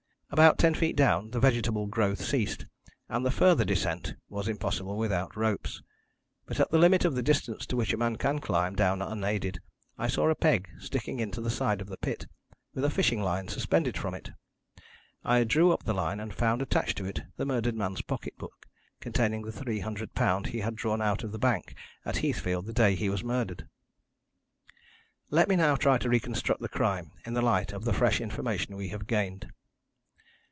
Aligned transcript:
About 0.33 0.57
ten 0.57 0.73
feet 0.75 0.95
down 0.95 1.31
the 1.31 1.41
vegetable 1.41 1.87
growth 1.87 2.21
ceased, 2.23 2.65
and 3.09 3.25
the 3.25 3.31
further 3.31 3.65
descent 3.65 4.15
was 4.29 4.47
impossible 4.47 4.97
without 4.97 5.35
ropes. 5.35 5.83
But 6.45 6.57
at 6.61 6.71
the 6.71 6.77
limit 6.77 7.03
of 7.03 7.15
the 7.15 7.21
distance 7.21 7.65
to 7.65 7.75
which 7.75 7.91
a 7.91 7.97
man 7.97 8.15
can 8.15 8.39
climb 8.39 8.73
down 8.73 9.01
unaided, 9.01 9.59
I 9.97 10.07
saw 10.07 10.29
a 10.29 10.35
peg 10.35 10.69
sticking 10.79 11.19
into 11.19 11.41
the 11.41 11.49
side 11.49 11.81
of 11.81 11.87
the 11.87 11.97
pit, 11.97 12.27
with 12.73 12.85
a 12.85 12.89
fishing 12.89 13.21
line 13.21 13.49
suspended 13.49 13.97
from 13.97 14.13
it. 14.13 14.31
I 15.21 15.43
drew 15.43 15.73
up 15.73 15.83
the 15.83 15.93
line, 15.93 16.21
and 16.21 16.33
found 16.33 16.61
attached 16.61 16.97
to 16.99 17.05
it 17.05 17.23
the 17.35 17.45
murdered 17.45 17.75
man's 17.75 18.01
pocket 18.01 18.37
book 18.37 18.67
containing 19.01 19.41
the 19.41 19.51
£300 19.51 20.45
he 20.47 20.59
had 20.61 20.75
drawn 20.77 21.01
out 21.01 21.25
of 21.25 21.33
the 21.33 21.39
bank 21.39 21.75
at 22.05 22.15
Heathfield 22.19 22.67
the 22.67 22.71
day 22.73 22.95
he 22.95 23.09
was 23.09 23.21
murdered. 23.21 23.67
"Let 25.29 25.49
me 25.49 25.57
now 25.57 25.75
try 25.75 25.97
to 25.97 26.07
reconstruct 26.09 26.61
the 26.61 26.69
crime 26.69 27.11
in 27.25 27.33
the 27.33 27.41
light 27.41 27.73
of 27.73 27.83
the 27.83 27.91
fresh 27.91 28.21
information 28.21 28.77
we 28.77 28.87
have 28.95 29.07
gained. 29.07 29.49